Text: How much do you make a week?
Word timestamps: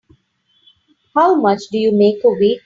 How 1.13 1.35
much 1.35 1.61
do 1.71 1.77
you 1.77 1.91
make 1.91 2.23
a 2.23 2.29
week? 2.29 2.59